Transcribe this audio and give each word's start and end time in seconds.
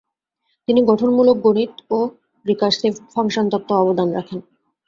তিনি 0.67 0.79
গঠনমূলক 0.89 1.37
গণিত 1.45 1.73
ও 1.89 1.99
রিকার্সিভ 2.45 2.93
ফাংশন 3.13 3.45
তত্ত্বে 3.51 3.73
অবদান 3.81 4.07
রাখেন। 4.17 4.39